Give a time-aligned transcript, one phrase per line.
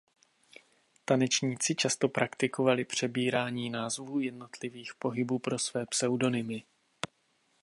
[1.05, 6.63] Tanečníci často praktikovali přebírání názvů jednotlivých pohybů pro své pseudonymy.